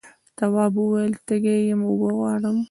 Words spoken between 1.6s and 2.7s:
یم اوبه غواړم.